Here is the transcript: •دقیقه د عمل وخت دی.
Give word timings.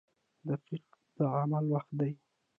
•دقیقه 0.47 0.97
د 1.15 1.17
عمل 1.37 1.65
وخت 1.73 1.91
دی. 1.99 2.11